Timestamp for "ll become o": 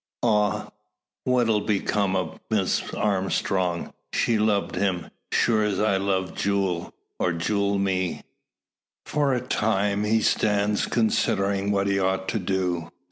1.47-2.39